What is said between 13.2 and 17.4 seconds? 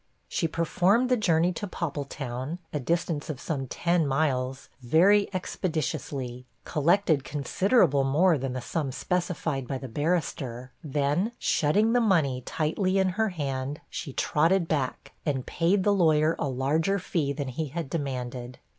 hand, she trotted back, and paid the lawyer a larger fee